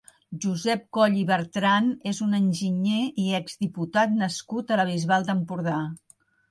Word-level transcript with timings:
Josep 0.45 0.87
Coll 0.97 1.19
i 1.23 1.25
Bertran 1.31 1.91
és 2.13 2.23
un 2.29 2.33
enginyer 2.39 3.05
i 3.27 3.29
exdiputat 3.43 4.19
nascut 4.25 4.71
a 4.79 4.83
la 4.85 4.93
Bisbal 4.93 5.31
d'Empordà. 5.31 5.81